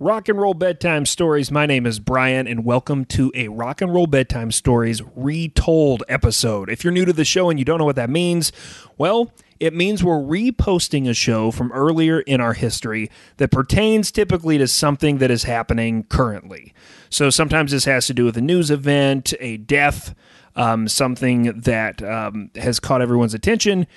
[0.00, 1.50] Rock and Roll Bedtime Stories.
[1.50, 6.70] My name is Brian, and welcome to a Rock and Roll Bedtime Stories retold episode.
[6.70, 8.52] If you're new to the show and you don't know what that means,
[8.96, 14.56] well, it means we're reposting a show from earlier in our history that pertains typically
[14.58, 16.72] to something that is happening currently.
[17.10, 20.14] So sometimes this has to do with a news event, a death,
[20.54, 23.88] um, something that um, has caught everyone's attention.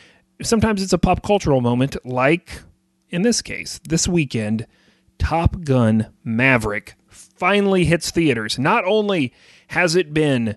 [0.41, 2.63] Sometimes it's a pop cultural moment, like
[3.11, 4.65] in this case, this weekend.
[5.21, 8.57] Top Gun Maverick finally hits theaters.
[8.57, 9.31] Not only
[9.67, 10.55] has it been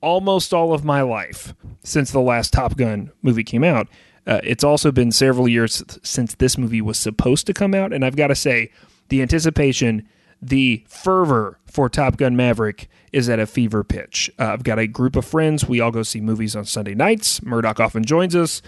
[0.00, 3.88] almost all of my life since the last Top Gun movie came out,
[4.24, 7.92] uh, it's also been several years since this movie was supposed to come out.
[7.92, 8.70] And I've got to say,
[9.08, 10.08] the anticipation,
[10.40, 14.30] the fervor for Top Gun Maverick is at a fever pitch.
[14.38, 15.66] Uh, I've got a group of friends.
[15.66, 17.42] We all go see movies on Sunday nights.
[17.42, 18.62] Murdoch often joins us.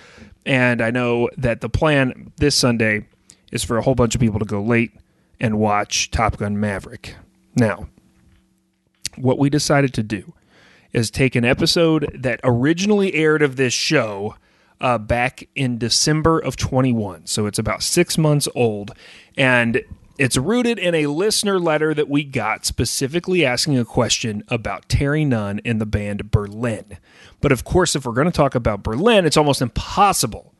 [0.44, 3.06] And I know that the plan this Sunday
[3.52, 4.90] is for a whole bunch of people to go late
[5.40, 7.16] and watch Top Gun Maverick.
[7.54, 7.88] Now,
[9.16, 10.34] what we decided to do
[10.92, 14.36] is take an episode that originally aired of this show
[14.80, 17.26] uh, back in December of 21.
[17.26, 18.92] So it's about six months old.
[19.36, 19.82] And
[20.18, 25.24] it's rooted in a listener letter that we got specifically asking a question about Terry
[25.24, 26.98] Nunn and the band Berlin.
[27.40, 30.54] But of course, if we're going to talk about Berlin, it's almost impossible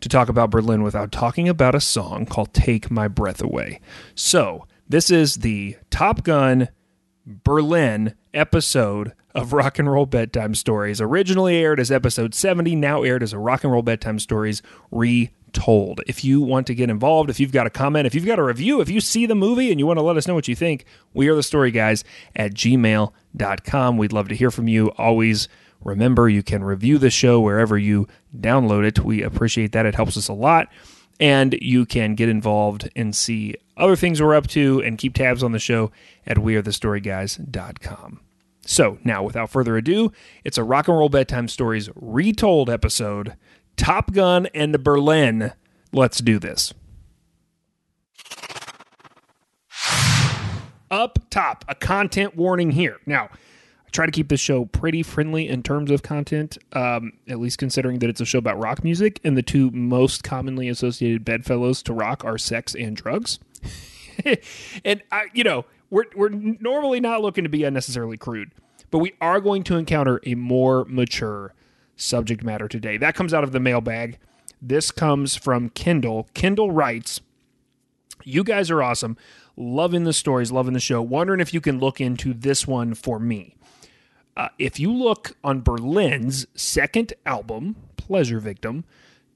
[0.00, 3.80] to talk about Berlin without talking about a song called Take My Breath Away.
[4.14, 6.68] So, this is the Top Gun
[7.26, 11.00] Berlin episode of Rock and Roll Bedtime Stories.
[11.00, 16.00] Originally aired as episode 70, now aired as a Rock and Roll Bedtime Stories retold.
[16.06, 18.44] If you want to get involved, if you've got a comment, if you've got a
[18.44, 20.54] review, if you see the movie and you want to let us know what you
[20.54, 22.02] think, we are the story guys
[22.34, 23.96] at gmail.com.
[23.98, 24.88] We'd love to hear from you.
[24.96, 25.48] Always
[25.84, 29.00] Remember, you can review the show wherever you download it.
[29.00, 29.86] We appreciate that.
[29.86, 30.68] It helps us a lot.
[31.20, 35.42] And you can get involved and see other things we're up to and keep tabs
[35.42, 35.90] on the show
[36.26, 38.20] at wearethestoryguys.com.
[38.64, 40.12] So, now without further ado,
[40.44, 43.34] it's a rock and roll bedtime stories retold episode
[43.76, 45.52] Top Gun and Berlin.
[45.92, 46.74] Let's do this.
[50.90, 52.98] Up top, a content warning here.
[53.06, 53.30] Now,
[53.88, 57.56] I try to keep this show pretty friendly in terms of content, um, at least
[57.56, 61.82] considering that it's a show about rock music, and the two most commonly associated bedfellows
[61.84, 63.38] to rock are sex and drugs.
[64.84, 68.50] and I, you know, we're we're normally not looking to be unnecessarily crude,
[68.90, 71.54] but we are going to encounter a more mature
[71.96, 72.98] subject matter today.
[72.98, 74.18] That comes out of the mailbag.
[74.60, 76.28] This comes from Kendall.
[76.34, 77.22] Kendall writes,
[78.22, 79.16] "You guys are awesome."
[79.56, 81.02] Loving the stories, loving the show.
[81.02, 83.56] Wondering if you can look into this one for me.
[84.38, 88.84] Uh, if you look on Berlin's second album, Pleasure Victim,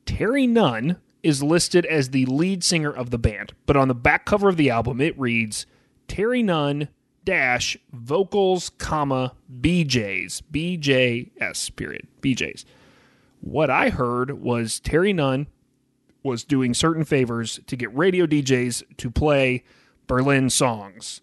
[0.07, 3.53] Terry Nunn is listed as the lead singer of the band.
[3.67, 5.67] But on the back cover of the album, it reads
[6.07, 6.89] Terry Nunn
[7.25, 12.65] dash vocals, comma, BJs, BJS, period, BJs.
[13.41, 15.49] What I heard was Terry Nunn
[16.23, 19.65] was doing certain favors to get radio DJs to play
[20.07, 21.23] Berlin songs.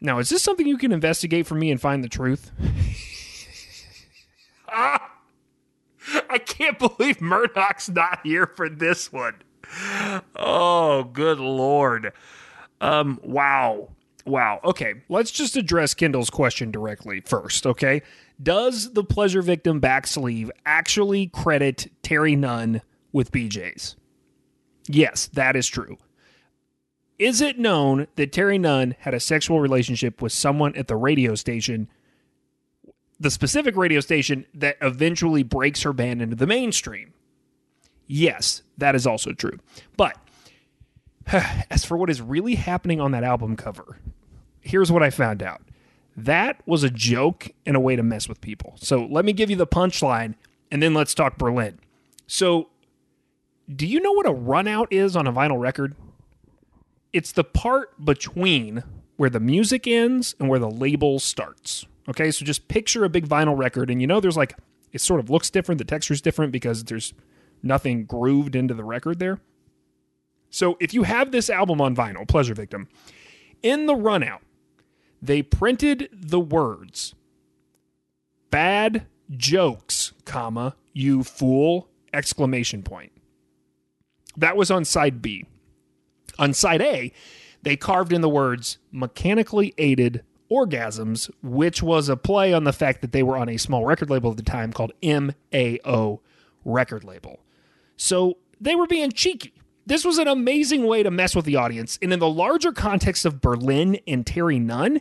[0.00, 2.50] Now, is this something you can investigate for me and find the truth?
[4.68, 5.10] ah,
[6.30, 9.34] I can't believe Murdoch's not here for this one.
[10.36, 12.12] Oh, good lord.
[12.80, 13.90] Um, wow.
[14.26, 14.60] Wow.
[14.64, 18.02] Okay, let's just address Kendall's question directly first, okay?
[18.42, 23.96] Does the pleasure victim back sleeve actually credit Terry Nunn with BJ's?
[24.88, 25.98] Yes, that is true.
[27.20, 31.34] Is it known that Terry Nunn had a sexual relationship with someone at the radio
[31.34, 31.86] station,
[33.20, 37.12] the specific radio station that eventually breaks her band into the mainstream?
[38.06, 39.58] Yes, that is also true.
[39.98, 40.16] But
[41.70, 43.98] as for what is really happening on that album cover,
[44.62, 45.60] here's what I found out.
[46.16, 48.76] That was a joke and a way to mess with people.
[48.78, 50.36] So let me give you the punchline
[50.70, 51.80] and then let's talk Berlin.
[52.26, 52.70] So,
[53.68, 55.94] do you know what a runout is on a vinyl record?
[57.12, 58.82] It's the part between
[59.16, 61.86] where the music ends and where the label starts.
[62.08, 64.56] Okay, so just picture a big vinyl record, and you know there's like
[64.92, 67.14] it sort of looks different, the texture's different because there's
[67.62, 69.38] nothing grooved into the record there.
[70.50, 72.88] So if you have this album on vinyl, Pleasure Victim,
[73.62, 74.40] in the runout,
[75.22, 77.14] they printed the words
[78.50, 83.12] bad jokes, comma, you fool, exclamation point.
[84.36, 85.46] That was on side B.
[86.40, 87.12] On side A,
[87.62, 93.02] they carved in the words mechanically aided orgasms, which was a play on the fact
[93.02, 96.20] that they were on a small record label at the time called MAO
[96.64, 97.40] record label.
[97.96, 99.52] So they were being cheeky.
[99.86, 101.98] this was an amazing way to mess with the audience.
[102.00, 105.00] And in the larger context of Berlin and Terry Nunn,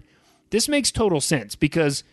[0.49, 2.03] this makes total sense because,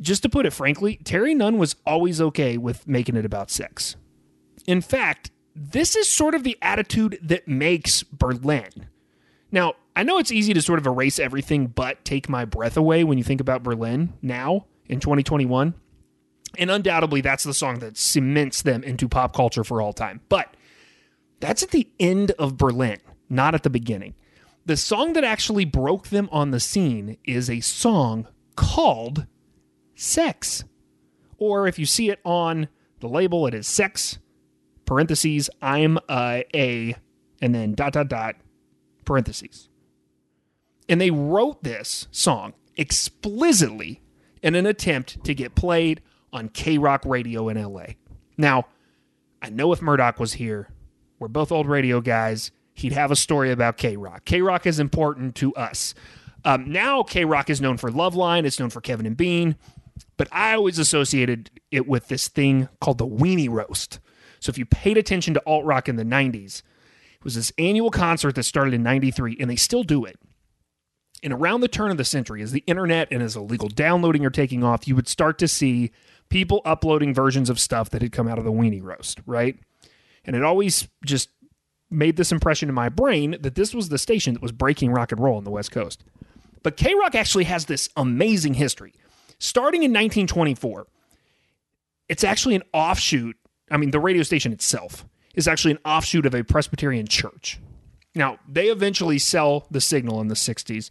[0.00, 3.96] just to put it frankly, Terry Nunn was always okay with making it about sex.
[4.66, 8.86] In fact, this is sort of the attitude that makes Berlin.
[9.50, 13.02] Now, I know it's easy to sort of erase everything but take my breath away
[13.02, 15.74] when you think about Berlin now in 2021.
[16.56, 20.20] And undoubtedly, that's the song that cements them into pop culture for all time.
[20.28, 20.56] But
[21.40, 24.14] that's at the end of Berlin, not at the beginning.
[24.64, 29.26] The song that actually broke them on the scene is a song called
[29.96, 30.64] Sex.
[31.38, 32.68] Or if you see it on
[33.00, 34.18] the label, it is Sex,
[34.88, 36.96] parentheses, I'm a, a
[37.42, 38.36] and then dot, dot, dot,
[39.04, 39.68] parentheses.
[40.88, 44.00] And they wrote this song explicitly
[44.42, 46.00] in an attempt to get played
[46.32, 47.84] on K Rock radio in LA.
[48.38, 48.66] Now,
[49.42, 50.70] I know if Murdoch was here,
[51.18, 54.24] we're both old radio guys, he'd have a story about K Rock.
[54.24, 55.92] K Rock is important to us.
[56.46, 59.56] Um, now, K Rock is known for Loveline, it's known for Kevin and Bean,
[60.16, 64.00] but I always associated it with this thing called the Weenie Roast.
[64.40, 66.62] So if you paid attention to alt rock in the 90s,
[67.14, 70.18] it was this annual concert that started in 93, and they still do it.
[71.22, 74.30] And around the turn of the century, as the internet and as illegal downloading are
[74.30, 75.90] taking off, you would start to see
[76.28, 79.58] people uploading versions of stuff that had come out of the weenie roast, right?
[80.24, 81.30] And it always just
[81.90, 85.10] made this impression in my brain that this was the station that was breaking rock
[85.10, 86.04] and roll on the West Coast.
[86.62, 88.92] But K Rock actually has this amazing history.
[89.38, 90.86] Starting in 1924,
[92.08, 93.36] it's actually an offshoot.
[93.70, 95.04] I mean, the radio station itself
[95.34, 97.58] is actually an offshoot of a Presbyterian church.
[98.14, 100.90] Now, they eventually sell the signal in the 60s.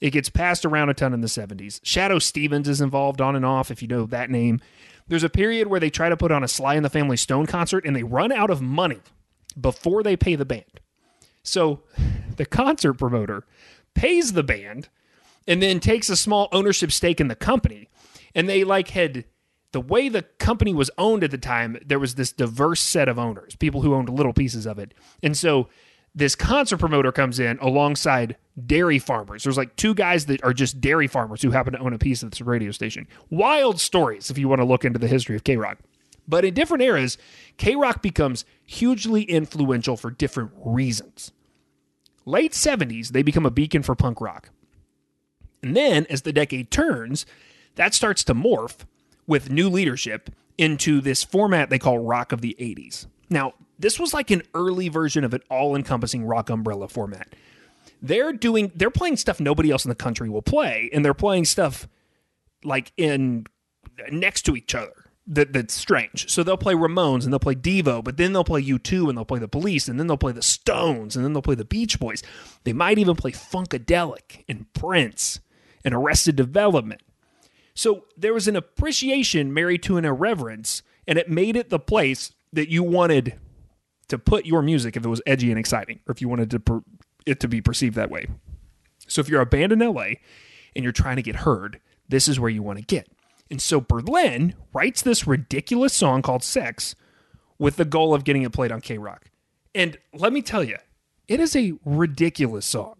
[0.00, 1.80] It gets passed around a ton in the 70s.
[1.80, 4.60] Shadoe Stevens is involved on and off, if you know that name.
[5.08, 7.46] There's a period where they try to put on a Sly and the Family Stone
[7.46, 9.00] concert and they run out of money
[9.58, 10.80] before they pay the band.
[11.42, 11.80] So
[12.36, 13.44] the concert promoter
[13.94, 14.88] pays the band
[15.46, 17.88] and then takes a small ownership stake in the company.
[18.34, 19.24] And they like had
[19.72, 23.18] the way the company was owned at the time, there was this diverse set of
[23.18, 24.94] owners, people who owned little pieces of it.
[25.22, 25.68] And so
[26.14, 28.36] this concert promoter comes in alongside
[28.66, 29.44] dairy farmers.
[29.44, 32.22] There's like two guys that are just dairy farmers who happen to own a piece
[32.22, 33.06] of this radio station.
[33.30, 35.78] Wild stories if you want to look into the history of K Rock.
[36.26, 37.18] But in different eras,
[37.56, 41.32] K Rock becomes hugely influential for different reasons.
[42.24, 44.50] Late 70s, they become a beacon for punk rock.
[45.62, 47.24] And then, as the decade turns,
[47.76, 48.84] that starts to morph
[49.28, 53.06] with new leadership into this format they call Rock of the 80s.
[53.30, 57.36] Now, this was like an early version of an all encompassing rock umbrella format.
[58.02, 61.44] They're doing, they're playing stuff nobody else in the country will play, and they're playing
[61.44, 61.86] stuff
[62.64, 63.46] like in
[64.10, 66.30] next to each other that, that's strange.
[66.30, 69.24] So they'll play Ramones and they'll play Devo, but then they'll play U2 and they'll
[69.24, 72.00] play the Police and then they'll play the Stones and then they'll play the Beach
[72.00, 72.22] Boys.
[72.64, 75.40] They might even play Funkadelic and Prince
[75.84, 77.02] and Arrested Development.
[77.78, 82.32] So there was an appreciation married to an irreverence, and it made it the place
[82.52, 83.38] that you wanted
[84.08, 86.58] to put your music if it was edgy and exciting, or if you wanted to
[86.58, 86.82] per-
[87.24, 88.26] it to be perceived that way.
[89.06, 90.14] So if you're a band in LA
[90.74, 91.78] and you're trying to get heard,
[92.08, 93.12] this is where you want to get.
[93.48, 96.96] And so Berlin writes this ridiculous song called Sex
[97.60, 99.30] with the goal of getting it played on K Rock.
[99.72, 100.78] And let me tell you,
[101.28, 102.97] it is a ridiculous song.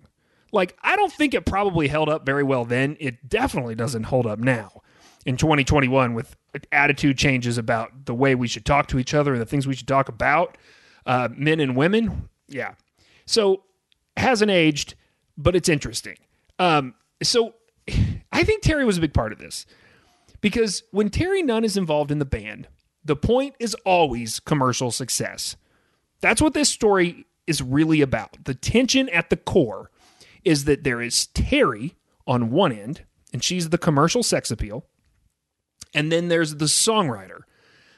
[0.53, 2.97] Like, I don't think it probably held up very well then.
[3.01, 4.83] It definitely doesn't hold up now
[5.27, 6.37] in 2021 with
[6.73, 9.75] attitude changes about the way we should talk to each other and the things we
[9.75, 10.57] should talk about,
[11.07, 12.29] uh, men and women.
[12.49, 12.75] Yeah.
[13.27, 13.65] So,
[14.17, 14.95] hasn't aged,
[15.37, 16.17] but it's interesting.
[16.59, 17.55] Um, so,
[18.33, 19.67] I think Terry was a big part of this.
[20.41, 22.69] Because when Terry Nunn is involved in the band,
[23.05, 25.57] the point is always commercial success.
[26.21, 28.45] That's what this story is really about.
[28.45, 29.91] The tension at the core
[30.45, 34.85] is that there is Terry on one end, and she's the commercial sex appeal.
[35.95, 37.41] And then there's the songwriter,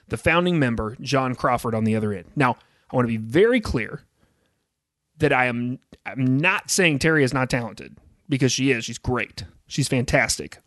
[0.08, 2.26] the founding member, John Crawford, on the other end.
[2.36, 2.56] Now,
[2.90, 4.02] I want to be very clear
[5.18, 7.96] that I am I'm not saying Terry is not talented
[8.28, 8.84] because she is.
[8.84, 9.44] She's great.
[9.66, 10.58] She's fantastic.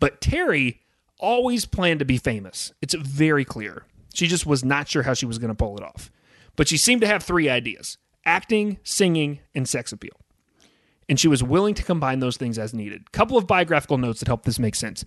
[0.00, 0.80] But Terry
[1.18, 2.72] always planned to be famous.
[2.82, 3.84] It's very clear.
[4.12, 6.10] She just was not sure how she was going to pull it off.
[6.56, 10.20] But she seemed to have three ideas acting, singing, and sex appeal.
[11.12, 13.12] And she was willing to combine those things as needed.
[13.12, 15.04] Couple of biographical notes that help this make sense.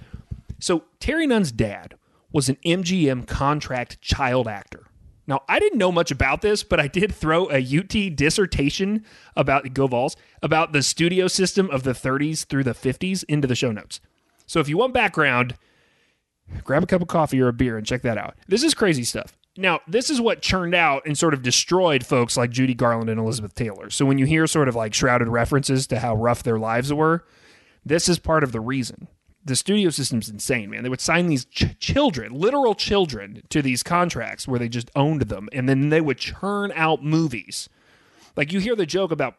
[0.60, 1.96] So, Terry Nunn's dad
[2.32, 4.86] was an MGM contract child actor.
[5.26, 9.04] Now, I didn't know much about this, but I did throw a UT dissertation
[9.36, 10.10] about Go
[10.44, 14.00] about the studio system of the 30s through the 50s into the show notes.
[14.46, 15.56] So if you want background,
[16.64, 18.36] grab a cup of coffee or a beer and check that out.
[18.48, 19.36] This is crazy stuff.
[19.58, 23.20] Now, this is what churned out and sort of destroyed folks like Judy Garland and
[23.20, 23.90] Elizabeth Taylor.
[23.90, 27.26] So when you hear sort of like shrouded references to how rough their lives were,
[27.86, 29.08] this is part of the reason.
[29.46, 30.84] The studio system's insane, man.
[30.84, 35.22] They would sign these ch- children, literal children, to these contracts where they just owned
[35.22, 37.70] them, and then they would churn out movies.
[38.36, 39.36] Like you hear the joke about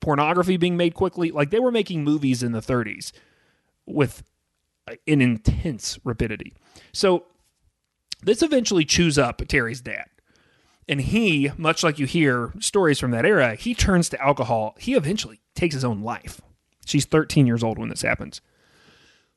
[0.00, 1.30] pornography being made quickly.
[1.30, 3.12] Like they were making movies in the 30s
[3.86, 4.22] with
[4.88, 6.54] uh, an intense rapidity.
[6.92, 7.24] So
[8.22, 10.06] this eventually chews up Terry's dad.
[10.88, 14.74] And he, much like you hear stories from that era, he turns to alcohol.
[14.78, 16.40] He eventually takes his own life.
[16.84, 18.40] She's 13 years old when this happens.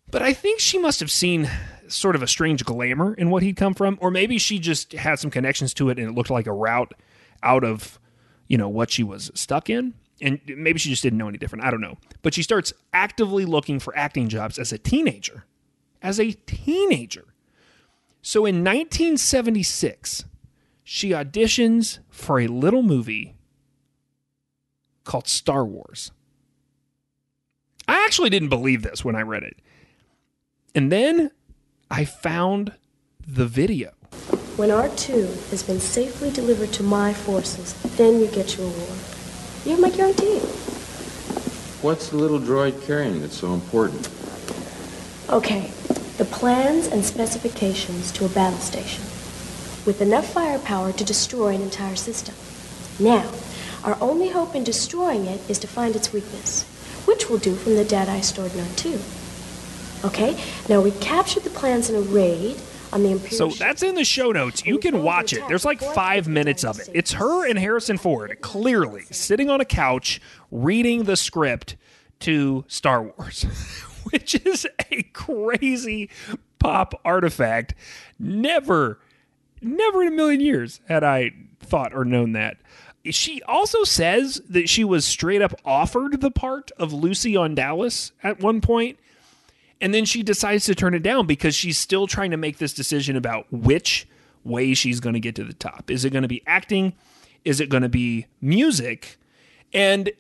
[0.10, 1.50] But I think she must have seen
[1.88, 5.20] sort of a strange glamour in what he'd come from, or maybe she just had
[5.20, 6.94] some connections to it and it looked like a route
[7.42, 8.00] out of,
[8.48, 9.94] you know, what she was stuck in.
[10.22, 11.66] And maybe she just didn't know any different.
[11.66, 11.98] I don't know.
[12.22, 15.46] But she starts actively looking for acting jobs as a teenager.
[16.02, 17.33] As a teenager.
[18.26, 20.24] So in 1976,
[20.82, 23.36] she auditions for a little movie
[25.04, 26.14] called Star Wars.
[27.86, 29.58] I actually didn't believe this when I read it.
[30.74, 31.32] And then
[31.92, 32.72] I found
[33.28, 33.92] the video.
[34.56, 39.00] When R2 has been safely delivered to my forces, then you get your reward.
[39.66, 40.40] You have my guarantee.
[41.82, 44.08] What's the little droid carrying that's so important?
[45.30, 45.72] Okay,
[46.18, 49.04] the plans and specifications to a battle station
[49.86, 52.36] with enough firepower to destroy an entire system.
[53.04, 53.32] Now,
[53.84, 56.64] our only hope in destroying it is to find its weakness,
[57.06, 60.06] which we'll do from the data I stored in R2.
[60.06, 62.58] Okay, now we captured the plans in a raid
[62.92, 63.52] on the Imperial.
[63.52, 64.66] So that's in the show notes.
[64.66, 65.46] You can watch it.
[65.48, 66.90] There's like five minutes of it.
[66.94, 71.76] It's her and Harrison Ford clearly sitting on a couch reading the script
[72.20, 73.46] to Star Wars.
[74.12, 76.10] which is a crazy
[76.60, 77.76] pop artifact.
[78.20, 79.00] Never,
[79.62, 82.58] never in a million years had I thought or known that.
[83.06, 88.14] She also says that she was straight up offered the part of Lucy on Dallas
[88.24, 88.98] at one point,
[89.82, 92.74] and then she decides to turn it down because she's still trying to make this
[92.74, 94.08] decision about which
[94.46, 95.92] way she's going to get to the top.
[95.92, 96.94] Is it going to be acting?
[97.44, 99.18] Is it going to be music?
[99.74, 100.12] And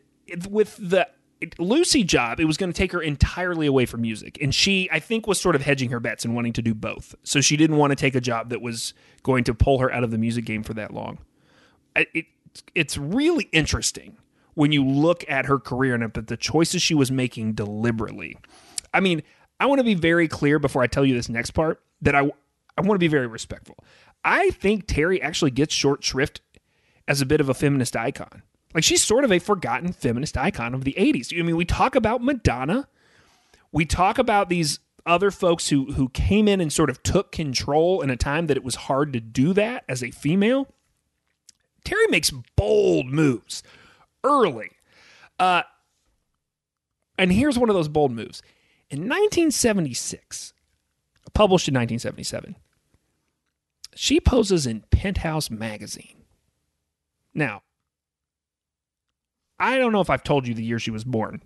[0.49, 1.07] with the
[1.57, 4.37] Lucy job, it was going to take her entirely away from music.
[4.41, 7.15] And she, I think, was sort of hedging her bets and wanting to do both.
[7.23, 10.03] So she didn't want to take a job that was going to pull her out
[10.03, 11.19] of the music game for that long.
[11.95, 12.25] It,
[12.75, 14.17] it's really interesting
[14.55, 18.37] when you look at her career and at the choices she was making deliberately.
[18.93, 19.23] I mean,
[19.59, 22.31] I want to be very clear before I tell you this next part that I,
[22.77, 23.83] I want to be very respectful.
[24.23, 26.41] I think Terry actually gets short shrift
[27.07, 28.43] as a bit of a feminist icon.
[28.73, 31.37] Like she's sort of a forgotten feminist icon of the 80s.
[31.37, 32.87] I mean, we talk about Madonna.
[33.71, 38.01] We talk about these other folks who who came in and sort of took control
[38.01, 40.67] in a time that it was hard to do that as a female.
[41.83, 43.61] Terry makes bold moves
[44.23, 44.69] early.
[45.37, 45.63] Uh,
[47.17, 48.41] and here's one of those bold moves.
[48.89, 50.53] In 1976,
[51.33, 52.55] published in 1977,
[53.95, 56.23] she poses in Penthouse magazine.
[57.33, 57.63] Now,
[59.59, 61.41] I don't know if I've told you the year she was born,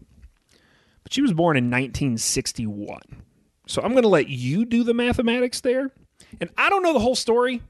[1.04, 3.00] but she was born in 1961.
[3.68, 5.92] So I'm going to let you do the mathematics there.
[6.40, 7.62] And I don't know the whole story.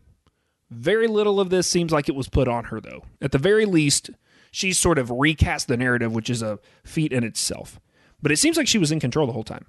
[0.69, 3.03] Very little of this seems like it was put on her, though.
[3.21, 4.09] At the very least,
[4.51, 7.79] she's sort of recast the narrative, which is a feat in itself.
[8.21, 9.65] But it seems like she was in control the whole time.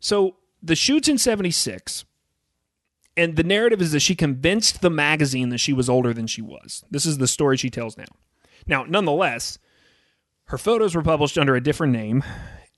[0.00, 2.04] So the shoot's in 76.
[3.16, 6.42] And the narrative is that she convinced the magazine that she was older than she
[6.42, 6.84] was.
[6.90, 8.04] This is the story she tells now.
[8.66, 9.58] Now, nonetheless,
[10.46, 12.24] her photos were published under a different name,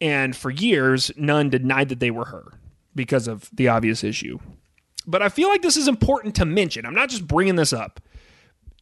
[0.01, 2.59] and for years, Nunn denied that they were her
[2.95, 4.39] because of the obvious issue.
[5.07, 6.85] But I feel like this is important to mention.
[6.85, 8.01] I'm not just bringing this up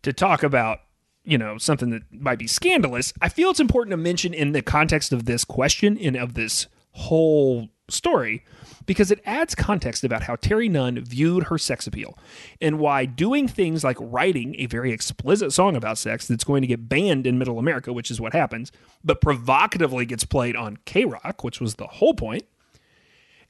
[0.02, 0.80] to talk about,
[1.24, 3.12] you know, something that might be scandalous.
[3.20, 6.66] I feel it's important to mention in the context of this question and of this
[6.92, 8.44] whole story
[8.86, 12.16] because it adds context about how Terry Nunn viewed her sex appeal
[12.60, 16.68] and why doing things like writing a very explicit song about sex that's going to
[16.68, 18.72] get banned in middle America, which is what happens,
[19.04, 22.44] but provocatively gets played on K Rock, which was the whole point,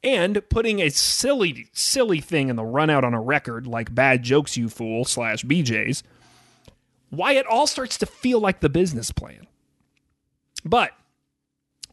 [0.03, 4.23] and putting a silly, silly thing in the run out on a record like Bad
[4.23, 6.03] Jokes You Fool slash BJ's,
[7.11, 9.47] why it all starts to feel like the business plan.
[10.65, 10.93] But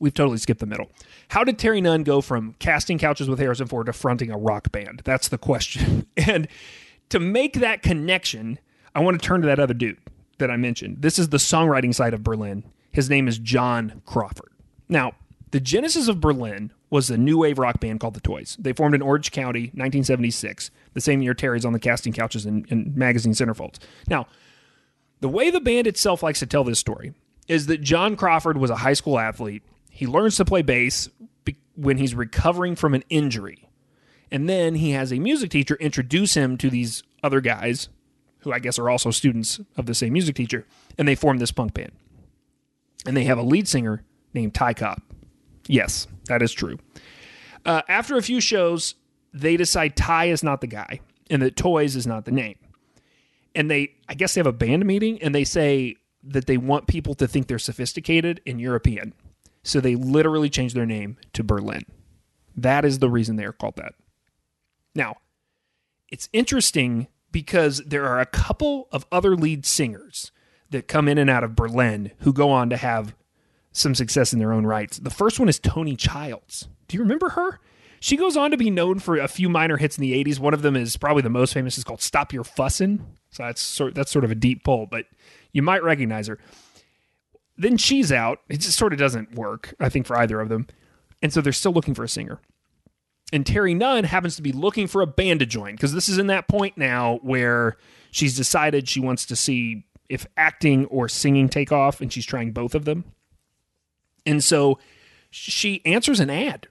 [0.03, 0.89] we've totally skipped the middle.
[1.29, 4.69] How did Terry Nunn go from casting couches with Harrison Ford to fronting a rock
[4.71, 5.01] band?
[5.05, 6.05] That's the question.
[6.17, 6.47] And
[7.09, 8.59] to make that connection,
[8.93, 9.97] I want to turn to that other dude
[10.39, 11.01] that I mentioned.
[11.01, 12.63] This is the songwriting side of Berlin.
[12.91, 14.51] His name is John Crawford.
[14.89, 15.13] Now,
[15.51, 18.57] The genesis of Berlin was a new wave rock band called the Toys.
[18.59, 22.65] They formed in Orange County, 1976, the same year Terry's on the casting couches in,
[22.69, 23.77] in magazine centerfolds.
[24.09, 24.25] Now,
[25.21, 27.13] the way the band itself likes to tell this story
[27.47, 29.61] is that John Crawford was a high school athlete.
[29.95, 31.07] He learns to play bass
[31.45, 33.69] be- when he's recovering from an injury.
[34.31, 37.89] And then he has a music teacher introduce him to these other guys
[38.39, 40.65] who I guess are also students of the same music teacher,
[40.97, 41.91] and they form this punk band.
[43.05, 45.01] And they have a lead singer named Ty Cobb.
[45.67, 46.79] Yes, that is true.
[47.63, 48.95] Uh, after a few shows,
[49.31, 52.57] they decide Ty is not the guy and that Toys is not the name.
[53.53, 56.87] And they, I guess they have a band meeting and they say that they want
[56.87, 59.13] people to think they're sophisticated and European.
[59.63, 61.83] So they literally change their name to Berlin.
[62.55, 63.93] That is the reason they are called that.
[64.93, 65.15] Now,
[66.09, 70.31] it's interesting because there are a couple of other lead singers
[70.69, 73.15] that come in and out of Berlin who go on to have
[73.71, 74.99] some success in their own rights.
[74.99, 76.67] The first one is Toni Childs.
[76.87, 77.59] Do you remember her?
[77.99, 80.37] She goes on to be known for a few minor hits in the 80s.
[80.37, 82.99] One of them is probably the most famous is called Stop Your Fussin'.
[83.31, 85.05] So that's sort that's sort of a deep pull, but
[85.53, 86.37] you might recognize her.
[87.57, 88.39] Then she's out.
[88.49, 90.67] It just sort of doesn't work, I think, for either of them.
[91.21, 92.39] And so they're still looking for a singer.
[93.31, 96.17] And Terry Nunn happens to be looking for a band to join because this is
[96.17, 97.77] in that point now where
[98.11, 102.51] she's decided she wants to see if acting or singing take off, and she's trying
[102.51, 103.05] both of them.
[104.25, 104.77] And so
[105.31, 106.67] she answers an ad.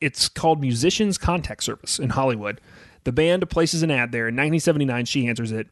[0.00, 2.60] It's called Musicians Contact Service in Hollywood.
[3.04, 4.28] The band places an ad there.
[4.28, 5.68] In 1979, she answers it.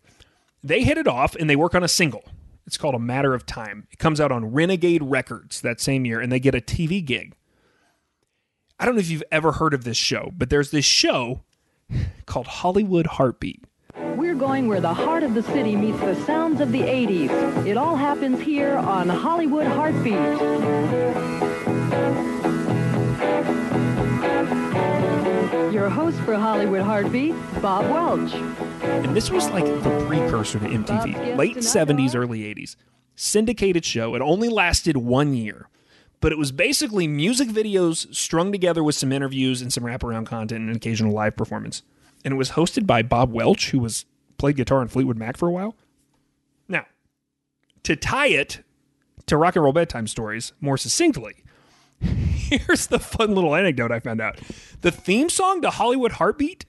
[0.62, 2.24] They hit it off and they work on a single.
[2.66, 3.86] It's called A Matter of Time.
[3.90, 7.34] It comes out on Renegade Records that same year, and they get a TV gig.
[8.78, 11.42] I don't know if you've ever heard of this show, but there's this show
[12.26, 13.64] called Hollywood Heartbeat.
[14.16, 17.66] We're going where the heart of the city meets the sounds of the 80s.
[17.66, 20.16] It all happens here on Hollywood Heartbeat.
[25.72, 28.34] Your host for Hollywood Heartbeat, Bob Welch.
[28.82, 32.76] And this was like the precursor to MTV, late 70s, early 80s.
[33.16, 34.14] Syndicated show.
[34.14, 35.70] It only lasted one year,
[36.20, 40.60] but it was basically music videos strung together with some interviews and some wraparound content
[40.60, 41.82] and an occasional live performance.
[42.22, 44.04] And it was hosted by Bob Welch, who was
[44.36, 45.74] played guitar in Fleetwood Mac for a while.
[46.68, 46.84] Now,
[47.84, 48.62] to tie it
[49.24, 51.36] to rock and roll bedtime stories more succinctly,
[52.58, 54.38] here's the fun little anecdote I found out.
[54.80, 56.64] The theme song to Hollywood Heartbeat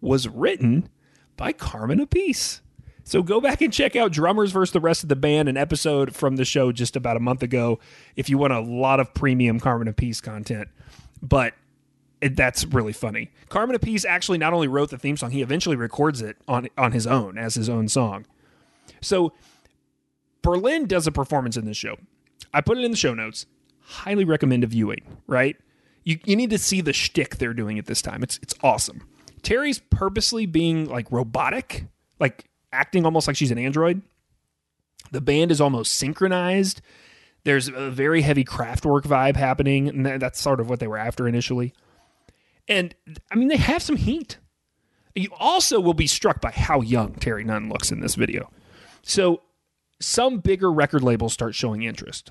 [0.00, 0.88] was written
[1.36, 2.60] by Carmine Appice.
[3.04, 6.14] So go back and check out Drummers versus the rest of the band, an episode
[6.14, 7.78] from the show just about a month ago,
[8.16, 10.68] if you want a lot of premium Carmine Appice content.
[11.22, 11.54] But
[12.20, 13.30] it, that's really funny.
[13.48, 16.92] Carmine Appice actually not only wrote the theme song, he eventually records it on on
[16.92, 18.26] his own as his own song.
[19.00, 19.32] So
[20.42, 21.96] Berlin does a performance in this show.
[22.52, 23.46] I put it in the show notes.
[23.88, 25.18] Highly recommend a viewing.
[25.26, 25.56] Right?
[26.04, 28.22] You you need to see the shtick they're doing at this time.
[28.22, 29.02] It's it's awesome.
[29.42, 31.86] Terry's purposely being like robotic,
[32.20, 34.02] like acting almost like she's an android.
[35.10, 36.80] The band is almost synchronized.
[37.44, 41.26] There's a very heavy Kraftwerk vibe happening, and that's sort of what they were after
[41.26, 41.72] initially.
[42.66, 42.94] And
[43.32, 44.38] I mean, they have some heat.
[45.14, 48.50] You also will be struck by how young Terry Nunn looks in this video.
[49.02, 49.42] So,
[50.00, 52.30] some bigger record labels start showing interest.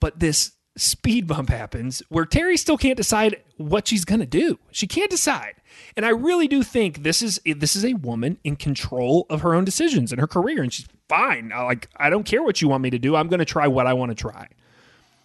[0.00, 4.58] But this speed bump happens where Terry still can't decide what she's going to do.
[4.70, 5.54] She can't decide.
[5.96, 9.54] And I really do think this is this is a woman in control of her
[9.54, 11.52] own decisions and her career and she's fine.
[11.52, 13.16] I like I don't care what you want me to do.
[13.16, 14.48] I'm going to try what I want to try.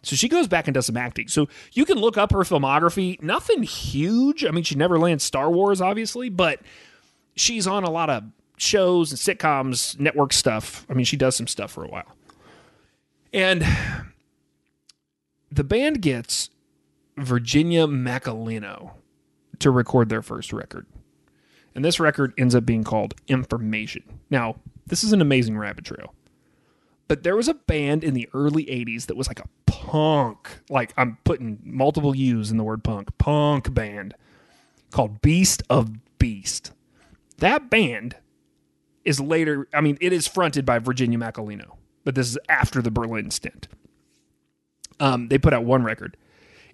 [0.03, 1.27] So she goes back and does some acting.
[1.27, 3.21] So you can look up her filmography.
[3.21, 4.43] Nothing huge.
[4.43, 6.59] I mean, she never lands Star Wars, obviously, but
[7.35, 8.23] she's on a lot of
[8.57, 10.87] shows and sitcoms, network stuff.
[10.89, 12.15] I mean, she does some stuff for a while.
[13.31, 13.63] And
[15.51, 16.49] the band gets
[17.17, 18.91] Virginia Macolino
[19.59, 20.85] to record their first record.
[21.75, 24.03] And this record ends up being called Information.
[24.29, 24.55] Now,
[24.87, 26.13] this is an amazing rabbit trail.
[27.07, 30.93] But there was a band in the early 80s that was like a punk, like
[30.95, 34.15] I'm putting multiple U's in the word punk, punk band
[34.91, 36.71] called Beast of Beast.
[37.39, 38.15] That band
[39.03, 42.91] is later, I mean, it is fronted by Virginia Macolino, but this is after the
[42.91, 43.67] Berlin stint.
[45.01, 46.15] Um, they put out one record.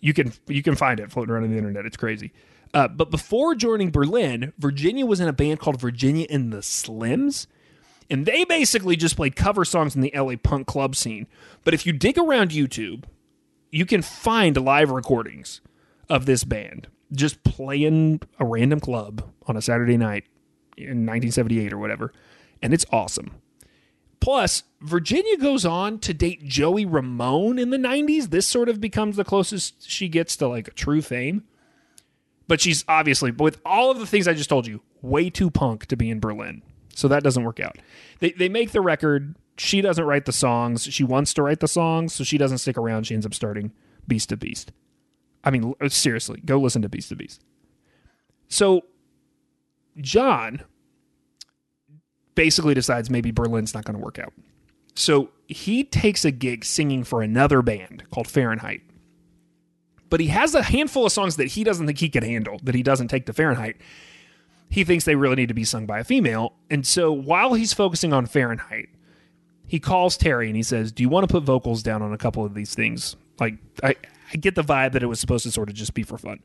[0.02, 1.86] You can you can find it floating around on the internet.
[1.86, 2.32] It's crazy.
[2.74, 7.48] Uh, but before joining Berlin, Virginia was in a band called Virginia and the Slims.
[8.10, 11.28] And they basically just played cover songs in the LA punk club scene.
[11.64, 13.06] But if you dig around YouTube,
[13.72, 15.62] you can find live recordings
[16.10, 20.26] of this band just playing a random club on a Saturday night
[20.78, 22.14] in 1978 or whatever.
[22.62, 23.32] And it's awesome.
[24.20, 28.30] Plus, Virginia goes on to date Joey Ramone in the 90s.
[28.30, 31.44] This sort of becomes the closest she gets to like true fame.
[32.48, 35.86] But she's obviously, with all of the things I just told you, way too punk
[35.88, 36.62] to be in Berlin.
[36.96, 37.78] So that doesn't work out.
[38.20, 39.36] They, they make the record.
[39.58, 40.84] She doesn't write the songs.
[40.84, 43.06] She wants to write the songs, so she doesn't stick around.
[43.06, 43.72] She ends up starting
[44.08, 44.72] Beast to Beast.
[45.44, 47.44] I mean, seriously, go listen to Beast to Beast.
[48.48, 48.86] So
[49.98, 50.62] John
[52.38, 54.32] basically decides maybe Berlin's not going to work out.
[54.94, 58.82] So he takes a gig singing for another band called Fahrenheit.
[60.10, 62.76] But he has a handful of songs that he doesn't think he can handle, that
[62.76, 63.78] he doesn't take to Fahrenheit.
[64.70, 66.54] He thinks they really need to be sung by a female.
[66.70, 68.90] And so while he's focusing on Fahrenheit,
[69.66, 72.18] he calls Terry and he says, Do you want to put vocals down on a
[72.18, 73.16] couple of these things?
[73.40, 73.96] Like, I,
[74.32, 76.40] I get the vibe that it was supposed to sort of just be for fun.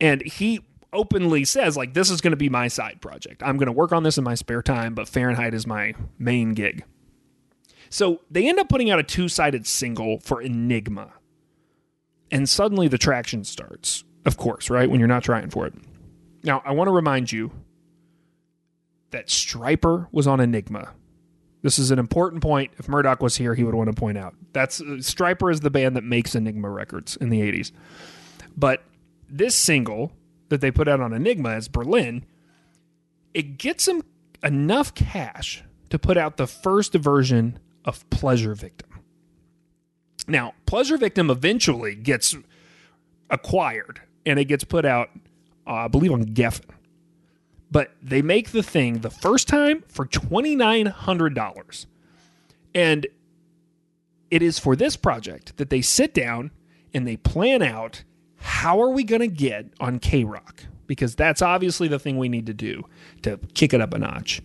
[0.00, 0.64] And he
[0.96, 3.42] openly says like this is going to be my side project.
[3.42, 6.54] I'm going to work on this in my spare time, but Fahrenheit is my main
[6.54, 6.84] gig.
[7.90, 11.12] So they end up putting out a two-sided single for Enigma.
[12.30, 14.02] And suddenly the traction starts.
[14.24, 14.90] Of course, right?
[14.90, 15.74] When you're not trying for it.
[16.42, 17.52] Now, I want to remind you
[19.10, 20.94] that Stryper was on Enigma.
[21.62, 22.72] This is an important point.
[22.78, 24.34] If Murdoch was here, he would want to point out.
[24.52, 27.70] That's Stryper is the band that makes Enigma records in the 80s.
[28.56, 28.82] But
[29.28, 30.12] this single
[30.48, 32.24] that they put out on Enigma as Berlin,
[33.34, 34.02] it gets them
[34.42, 38.88] enough cash to put out the first version of Pleasure Victim.
[40.28, 42.34] Now, Pleasure Victim eventually gets
[43.30, 45.10] acquired and it gets put out,
[45.66, 46.70] uh, I believe, on Geffen.
[47.70, 51.86] But they make the thing the first time for $2,900.
[52.74, 53.06] And
[54.30, 56.50] it is for this project that they sit down
[56.92, 58.04] and they plan out
[58.46, 60.62] how are we going to get on K Rock?
[60.86, 62.84] Because that's obviously the thing we need to do
[63.22, 64.40] to kick it up a notch.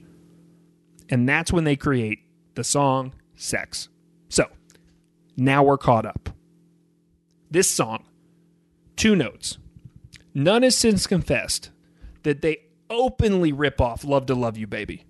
[1.09, 2.19] And that's when they create
[2.55, 3.89] the song Sex.
[4.29, 4.45] So
[5.37, 6.29] now we're caught up.
[7.51, 8.05] This song,
[8.95, 9.59] two notes.
[10.33, 11.69] Nunn has since confessed
[12.23, 12.57] that they
[12.89, 15.05] openly rip off Love to Love You Baby.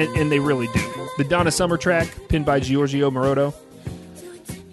[0.00, 1.08] And, and they really do.
[1.18, 3.54] The Donna Summer track, pinned by Giorgio Moroder.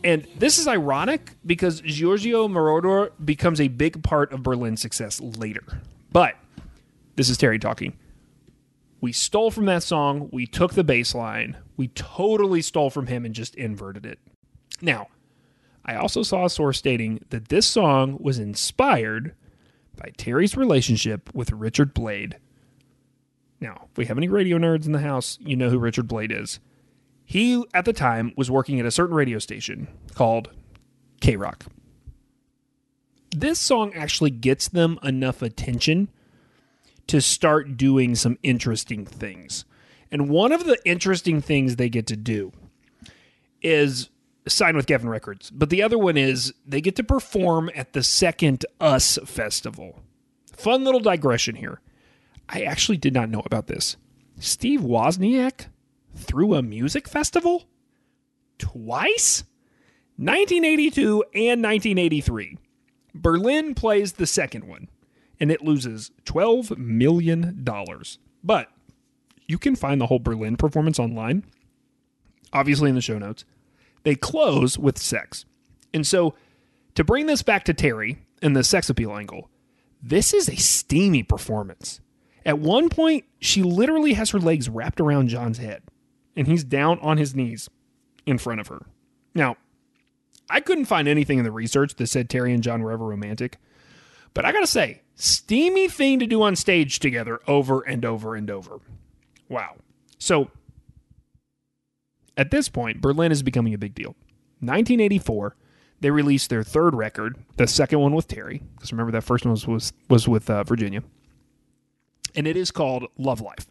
[0.03, 5.81] And this is ironic because Giorgio Moroder becomes a big part of Berlin's success later.
[6.11, 6.35] But
[7.17, 7.97] this is Terry talking.
[9.01, 13.25] We stole from that song, we took the bass line, we totally stole from him
[13.25, 14.19] and just inverted it.
[14.81, 15.07] Now,
[15.85, 19.35] I also saw a source stating that this song was inspired
[19.95, 22.37] by Terry's relationship with Richard Blade,
[23.59, 26.31] now, if we have any radio nerds in the house, you know who Richard Blade
[26.31, 26.59] is.
[27.25, 30.49] He, at the time, was working at a certain radio station called
[31.19, 31.65] K Rock.
[33.31, 36.09] This song actually gets them enough attention
[37.07, 39.65] to start doing some interesting things.
[40.11, 42.53] And one of the interesting things they get to do
[43.61, 44.09] is
[44.47, 45.49] sign with Geffen Records.
[45.49, 49.99] But the other one is they get to perform at the second US Festival.
[50.53, 51.81] Fun little digression here.
[52.49, 53.97] I actually did not know about this.
[54.39, 55.67] Steve Wozniak
[56.15, 57.65] threw a music festival
[58.57, 59.43] twice?
[60.17, 62.57] 1982 and 1983.
[63.13, 64.89] Berlin plays the second one,
[65.39, 67.65] and it loses $12 million.
[68.43, 68.71] But
[69.47, 71.43] you can find the whole Berlin performance online,
[72.51, 73.45] obviously in the show notes.
[74.03, 75.45] They close with sex.
[75.93, 76.33] And so,
[76.95, 79.49] to bring this back to Terry and the sex appeal angle,
[80.01, 82.01] this is a steamy performance.
[82.47, 85.83] At one point, she literally has her legs wrapped around John's head,
[86.33, 87.69] and he's down on his knees
[88.25, 88.85] in front of her.
[89.35, 89.57] Now,
[90.49, 93.57] I couldn't find anything in the research that said Terry and John were ever romantic,
[94.33, 98.49] but I gotta say, steamy thing to do on stage together over and over and
[98.49, 98.79] over.
[99.49, 99.75] Wow.
[100.17, 100.49] So,
[102.37, 104.15] at this point, Berlin is becoming a big deal.
[104.61, 105.57] 1984,
[105.99, 109.51] they released their third record, the second one with Terry, because remember that first one
[109.51, 111.03] was was, was with uh, Virginia
[112.37, 113.67] and it is called Love Life.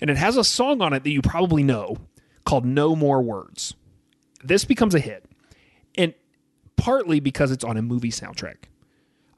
[0.00, 1.96] And it has a song on it that you probably know
[2.44, 3.74] called No More Words.
[4.44, 5.24] This becomes a hit,
[5.96, 6.14] and
[6.76, 8.56] partly because it's on a movie soundtrack.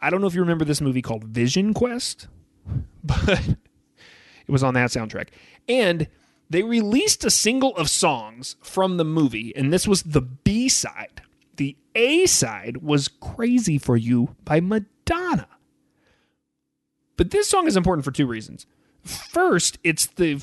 [0.00, 2.26] I don't know if you remember this movie called Vision Quest,
[3.04, 3.56] but
[4.46, 5.28] It was on that soundtrack.
[5.68, 6.08] And
[6.48, 11.22] they released a single of songs from the movie, and this was the B side.
[11.56, 15.48] The A side was Crazy for You by Madonna.
[17.16, 18.66] But this song is important for two reasons.
[19.02, 20.42] First, it's the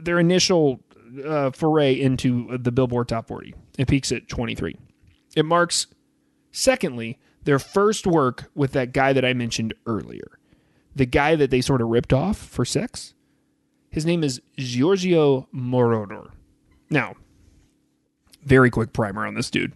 [0.00, 0.80] their initial
[1.24, 3.54] uh, foray into the Billboard Top 40.
[3.78, 4.76] It peaks at 23.
[5.36, 5.86] It marks,
[6.50, 10.38] secondly, their first work with that guy that I mentioned earlier,
[10.94, 13.14] the guy that they sort of ripped off for sex.
[13.90, 16.30] His name is Giorgio Moroder.
[16.90, 17.14] Now,
[18.42, 19.72] very quick primer on this dude.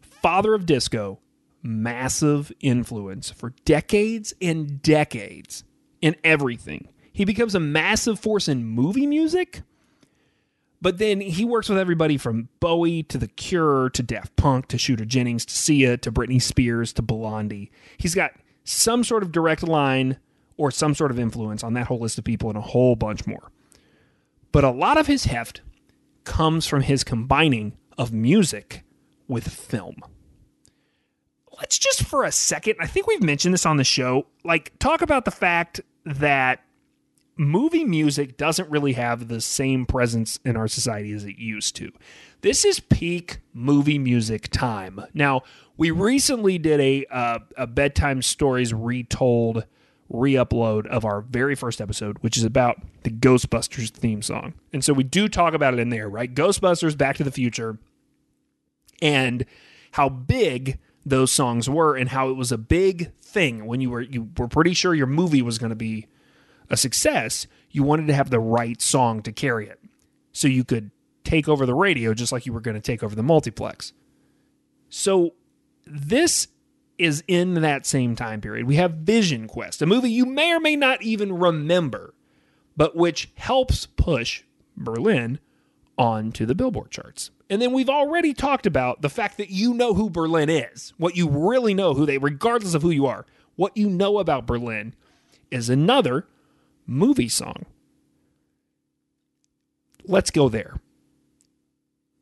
[0.00, 1.20] Father of disco,
[1.62, 5.64] massive influence for decades and decades
[6.02, 6.88] in everything.
[7.12, 9.62] He becomes a massive force in movie music,
[10.82, 14.78] but then he works with everybody from Bowie to The Cure to Daft Punk to
[14.78, 17.70] Shooter Jennings to Sia to Britney Spears to Blondie.
[17.96, 18.32] He's got
[18.64, 20.18] some sort of direct line
[20.56, 23.26] or some sort of influence on that whole list of people and a whole bunch
[23.26, 23.50] more.
[24.50, 25.62] But a lot of his heft
[26.24, 28.84] comes from his combining of music
[29.28, 29.96] with film.
[31.58, 35.02] Let's just for a second, I think we've mentioned this on the show, like talk
[35.02, 36.64] about the fact that
[37.36, 41.90] movie music doesn't really have the same presence in our society as it used to.
[42.42, 45.00] This is peak movie music time.
[45.14, 45.42] Now,
[45.76, 49.64] we recently did a uh, a bedtime stories retold
[50.08, 54.52] re-upload of our very first episode, which is about the Ghostbusters theme song.
[54.72, 56.32] And so we do talk about it in there, right?
[56.32, 57.78] Ghostbusters, Back to the Future,
[59.00, 59.46] and
[59.92, 64.02] how big those songs were and how it was a big thing when you were
[64.02, 66.06] you were pretty sure your movie was going to be
[66.70, 69.80] a success, you wanted to have the right song to carry it.
[70.32, 70.90] So you could
[71.24, 73.92] take over the radio just like you were going to take over the multiplex.
[74.88, 75.34] So
[75.86, 76.48] this
[76.98, 78.66] is in that same time period.
[78.66, 82.14] We have Vision Quest, a movie you may or may not even remember,
[82.76, 84.44] but which helps push
[84.76, 85.38] Berlin
[85.98, 87.30] onto the Billboard charts.
[87.50, 91.16] And then we've already talked about the fact that you know who Berlin is, what
[91.16, 93.26] you really know who they, regardless of who you are,
[93.56, 94.94] what you know about Berlin
[95.50, 96.26] is another
[96.86, 97.66] movie song.
[100.04, 100.80] Let's go there.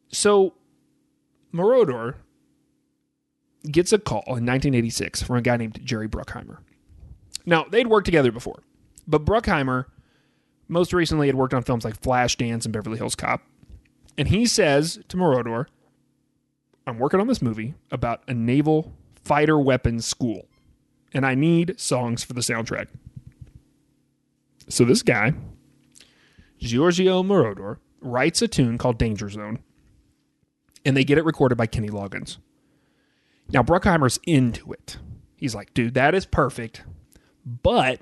[0.08, 0.54] So,
[1.54, 2.16] Moroder
[3.70, 6.58] gets a call in 1986 from a guy named Jerry Bruckheimer.
[7.46, 8.62] Now, they'd worked together before,
[9.06, 9.86] but Bruckheimer
[10.68, 13.42] most recently had worked on films like Flashdance and Beverly Hills Cop.
[14.18, 15.66] And he says to Moroder,
[16.86, 18.92] I'm working on this movie about a naval
[19.22, 20.48] fighter weapons school,
[21.12, 22.88] and I need songs for the soundtrack.
[24.68, 25.34] So this guy,
[26.58, 29.60] Giorgio Moroder, writes a tune called Danger Zone,
[30.84, 32.38] and they get it recorded by Kenny Loggins.
[33.50, 34.98] Now Bruckheimer's into it.
[35.36, 36.82] He's like, dude, that is perfect,
[37.44, 38.00] but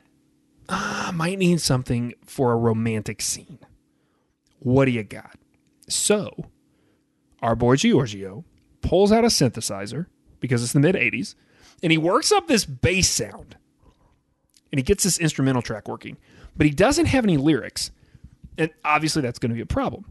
[0.68, 3.59] uh, I might need something for a romantic scene.
[4.59, 5.37] What do you got?
[5.88, 6.46] So,
[7.42, 8.44] our boy Giorgio
[8.83, 10.07] pulls out a synthesizer
[10.40, 11.35] because it's the mid 80s,
[11.83, 13.57] and he works up this bass sound.
[14.70, 16.18] And he gets this instrumental track working
[16.59, 17.90] but he doesn't have any lyrics.
[18.59, 20.05] And obviously, that's going to be a problem.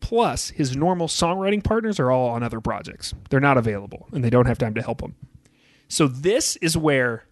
[0.00, 3.14] Plus, his normal songwriting partners are all on other projects.
[3.30, 5.16] They're not available and they don't have time to help him.
[5.88, 7.24] So, this is where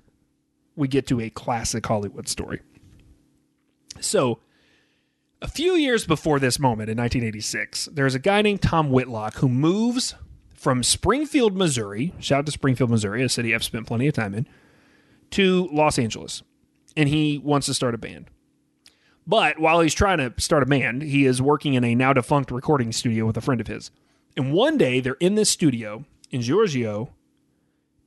[0.75, 2.63] we get to a classic Hollywood story.
[4.01, 4.41] So,
[5.47, 9.49] a few years before this moment in 1986, there's a guy named Tom Whitlock who
[9.49, 10.17] moves
[10.55, 14.35] from Springfield, Missouri, shout out to Springfield, Missouri, a city I've spent plenty of time
[14.35, 14.49] in,
[15.31, 16.43] to Los Angeles.
[16.97, 18.29] And he wants to start a band.
[19.25, 22.51] But while he's trying to start a band, he is working in a now defunct
[22.51, 23.93] recording studio with a friend of his.
[24.37, 27.11] And one day they're in this studio, and Giorgio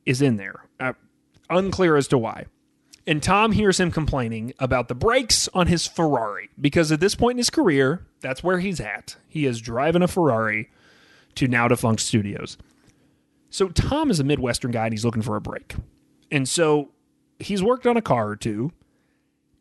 [0.05, 0.65] is in there.
[0.77, 0.93] Uh,
[1.49, 2.47] unclear as to why.
[3.09, 7.31] And Tom hears him complaining about the brakes on his Ferrari because at this point
[7.31, 9.15] in his career, that's where he's at.
[9.27, 10.69] He is driving a Ferrari
[11.33, 12.55] to now defunct studios.
[13.49, 15.73] So Tom is a Midwestern guy and he's looking for a break.
[16.29, 16.91] And so
[17.39, 18.73] he's worked on a car or two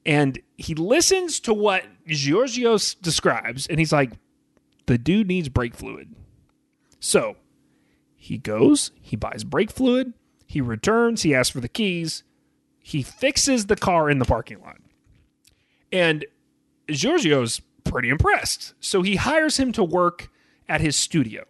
[0.05, 4.13] and he listens to what Giorgio describes, and he's like,
[4.85, 6.15] the dude needs brake fluid.
[7.01, 7.37] So
[8.15, 10.13] he goes, he buys brake fluid,
[10.47, 12.25] he returns, he asks for the keys,
[12.89, 14.79] he fixes the car in the parking lot.
[15.93, 16.25] And
[16.89, 18.73] Giorgio's pretty impressed.
[18.81, 20.31] So he hires him to work
[20.71, 21.45] at his studio.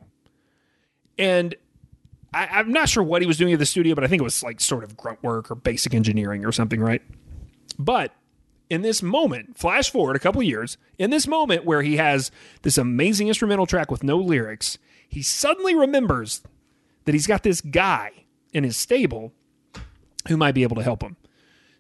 [1.16, 1.54] And
[2.34, 4.24] I, am not sure what he was doing at the studio, but I think it
[4.24, 7.02] was like sort of grunt work or basic engineering or something, right?
[7.78, 8.12] But
[8.68, 12.76] in this moment, flash forward a couple years, in this moment where he has this
[12.76, 14.76] amazing instrumental track with no lyrics,
[15.08, 16.42] he suddenly remembers
[17.04, 18.10] that he's got this guy
[18.52, 19.32] in his stable
[20.26, 21.16] who might be able to help him.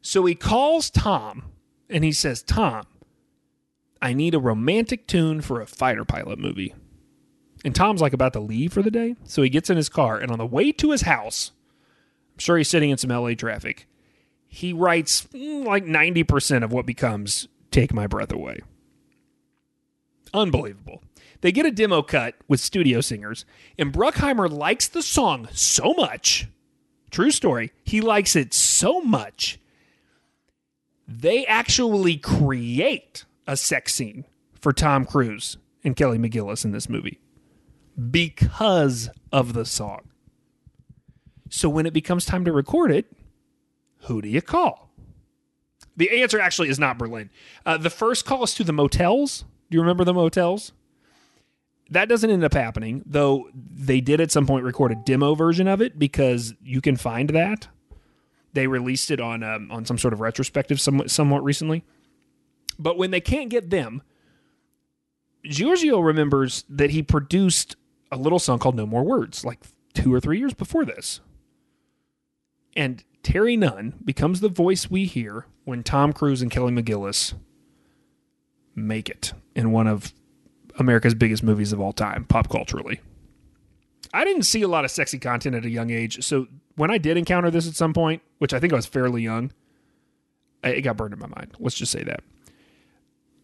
[0.08, 1.42] So he calls Tom
[1.90, 2.86] and he says, Tom,
[4.00, 6.74] I need a romantic tune for a fighter pilot movie.
[7.62, 9.16] And Tom's like about to leave for the day.
[9.24, 11.50] So he gets in his car and on the way to his house,
[12.32, 13.86] I'm sure he's sitting in some LA traffic.
[14.46, 18.60] He writes mm, like 90% of what becomes Take My Breath Away.
[20.32, 21.02] Unbelievable.
[21.42, 23.44] They get a demo cut with studio singers,
[23.78, 26.48] and Bruckheimer likes the song so much.
[27.10, 27.72] True story.
[27.84, 29.58] He likes it so much.
[31.08, 34.26] They actually create a sex scene
[34.60, 37.18] for Tom Cruise and Kelly McGillis in this movie
[38.10, 40.10] because of the song.
[41.48, 43.06] So when it becomes time to record it,
[44.02, 44.90] who do you call?
[45.96, 47.30] The answer actually is not Berlin.
[47.64, 49.44] Uh, the first call is to the motels.
[49.70, 50.72] Do you remember the motels?
[51.90, 55.66] That doesn't end up happening, though they did at some point record a demo version
[55.66, 57.68] of it because you can find that.
[58.52, 61.84] They released it on um, on some sort of retrospective somewhat, somewhat recently.
[62.78, 64.02] But when they can't get them,
[65.44, 67.76] Giorgio remembers that he produced
[68.10, 69.60] a little song called No More Words like
[69.94, 71.20] two or three years before this.
[72.76, 77.34] And Terry Nunn becomes the voice we hear when Tom Cruise and Kelly McGillis
[78.74, 80.12] make it in one of
[80.78, 83.00] America's biggest movies of all time, pop culturally.
[84.14, 86.46] I didn't see a lot of sexy content at a young age, so
[86.78, 89.52] when I did encounter this at some point, which I think I was fairly young,
[90.62, 91.54] it got burned in my mind.
[91.58, 92.22] Let's just say that.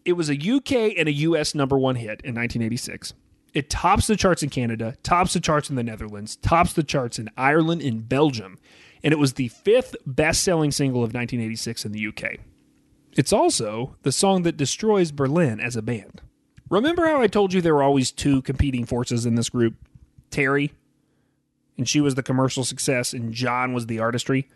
[0.05, 3.13] It was a UK and a US number one hit in 1986.
[3.53, 7.19] It tops the charts in Canada, tops the charts in the Netherlands, tops the charts
[7.19, 8.57] in Ireland and Belgium,
[9.03, 12.37] and it was the fifth best selling single of 1986 in the UK.
[13.17, 16.21] It's also the song that destroys Berlin as a band.
[16.69, 19.75] Remember how I told you there were always two competing forces in this group?
[20.31, 20.73] Terry,
[21.77, 24.49] and she was the commercial success, and John was the artistry.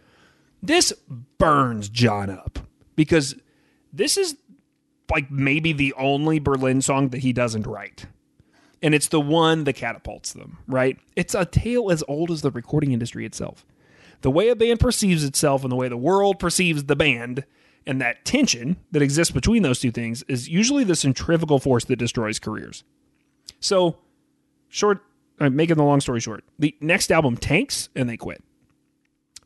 [0.61, 0.93] This
[1.37, 2.59] burns John up
[2.95, 3.35] because
[3.93, 4.35] this is
[5.09, 8.05] like maybe the only Berlin song that he doesn't write.
[8.81, 10.97] And it's the one that catapults them, right?
[11.15, 13.65] It's a tale as old as the recording industry itself.
[14.21, 17.45] The way a band perceives itself and the way the world perceives the band
[17.85, 21.95] and that tension that exists between those two things is usually the centrifugal force that
[21.95, 22.83] destroys careers.
[23.59, 23.97] So,
[24.67, 25.01] short,
[25.39, 28.43] I'm making the long story short, the next album tanks and they quit.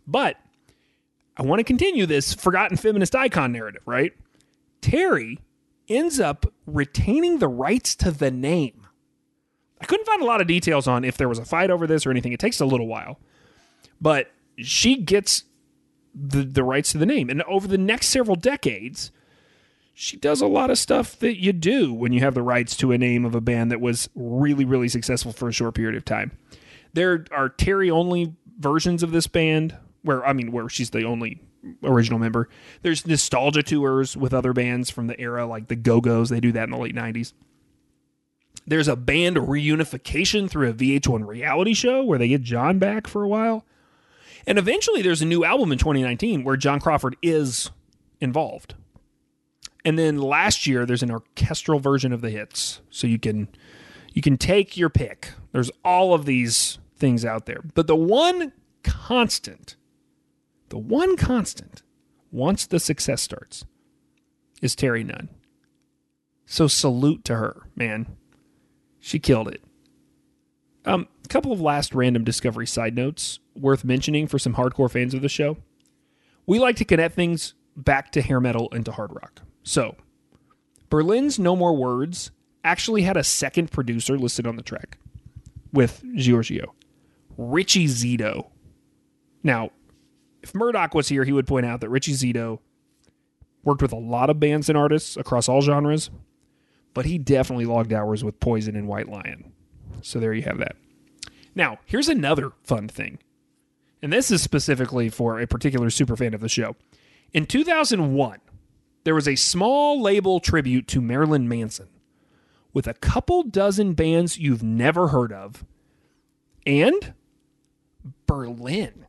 [0.08, 0.38] But
[1.38, 4.14] I want to continue this forgotten feminist icon narrative, right?
[4.82, 5.40] Terry
[5.88, 8.88] ends up retaining the rights to the name.
[9.82, 12.06] I couldn't find a lot of details on if there was a fight over this
[12.06, 12.32] or anything.
[12.32, 13.20] It takes a little while.
[14.00, 15.44] But she gets
[16.16, 17.30] the, the rights to the name.
[17.30, 19.12] And over the next several decades,
[19.94, 22.92] she does a lot of stuff that you do when you have the rights to
[22.92, 26.04] a name of a band that was really, really successful for a short period of
[26.04, 26.32] time.
[26.94, 31.42] There are Terry only versions of this band where, I mean, where she's the only
[31.84, 32.50] original member.
[32.82, 36.30] There's nostalgia tours with other bands from the era, like the Go Go's.
[36.30, 37.34] They do that in the late 90s.
[38.66, 43.24] There's a band reunification through a VH1 reality show where they get John back for
[43.24, 43.66] a while.
[44.48, 47.72] And eventually there's a new album in 2019 where John Crawford is
[48.20, 48.76] involved.
[49.86, 52.82] And then last year there's an orchestral version of the hits.
[52.90, 53.48] So you can
[54.14, 55.32] you can take your pick.
[55.52, 57.62] There's all of these things out there.
[57.74, 59.76] But the one constant,
[60.70, 61.82] the one constant
[62.32, 63.66] once the success starts
[64.62, 65.30] is Terry Nunn.
[66.46, 68.18] So salute to her, man.
[69.00, 69.62] She killed it.
[70.86, 75.14] Um, a couple of last random Discovery side notes worth mentioning for some hardcore fans
[75.14, 75.58] of the show.
[76.46, 79.42] We like to connect things back to hair metal and to hard rock.
[79.64, 79.96] So,
[80.90, 82.32] Berlin's No More Words
[82.64, 84.98] actually had a second producer listed on the track
[85.72, 86.74] with Giorgio,
[87.38, 88.50] Richie Zito.
[89.42, 89.72] Now,
[90.42, 92.60] if Murdoch was here, he would point out that Richie Zito
[93.64, 96.10] worked with a lot of bands and artists across all genres,
[96.94, 99.54] but he definitely logged hours with Poison and White Lion.
[100.02, 100.76] So there you have that.
[101.56, 103.20] Now, here's another fun thing.
[104.02, 106.76] And this is specifically for a particular super fan of the show.
[107.32, 108.40] In 2001,
[109.04, 111.90] there was a small label tribute to Marilyn Manson
[112.74, 115.66] with a couple dozen bands you've never heard of
[116.66, 117.14] and
[118.26, 119.06] Berlin.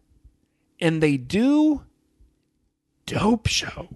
[0.81, 1.85] And they do
[3.07, 3.89] Dope Show.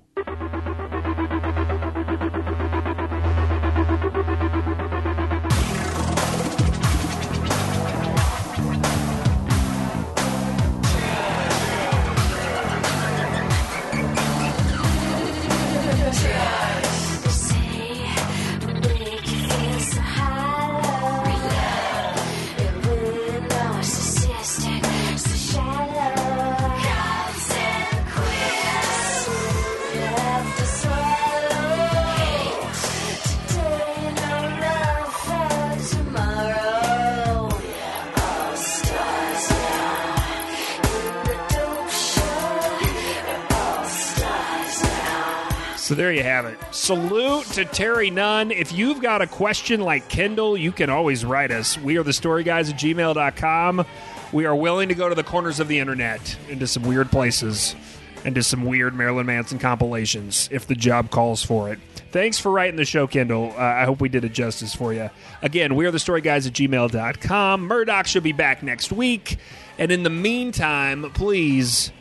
[45.89, 46.59] So there you have it.
[46.71, 48.51] Salute to Terry Nunn.
[48.51, 51.79] If you've got a question like Kendall, you can always write us.
[51.79, 53.87] We are the story guys at gmail.com.
[54.31, 57.75] We are willing to go to the corners of the internet into some weird places
[58.23, 61.79] and to some weird Marilyn Manson compilations if the job calls for it.
[62.13, 63.55] Thanks for writing the show, Kendall.
[63.57, 65.09] Uh, I hope we did it justice for you.
[65.41, 67.63] Again, we are the story guys at gmail.com.
[67.63, 69.39] Murdoch should be back next week.
[69.79, 71.93] And in the meantime, please,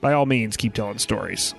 [0.00, 1.54] by all means, keep telling stories.